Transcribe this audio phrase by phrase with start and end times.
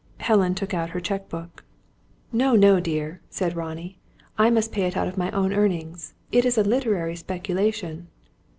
[0.17, 1.63] Helen took out her cheque book.
[2.33, 3.99] "No, no, dear," said Ronnie.
[4.35, 6.15] "I must pay it out of my own earnings.
[6.31, 8.07] It is a literary speculation."